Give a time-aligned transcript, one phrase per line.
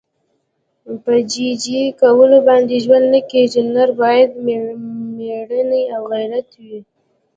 [1.03, 3.61] په جي جي کولو باندې ژوند نه کېږي.
[3.75, 4.29] نر باید
[5.17, 6.79] مېړنی او غیرتي وي.